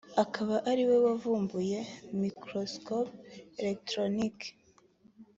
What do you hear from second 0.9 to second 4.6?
wavumbuye microscope electronique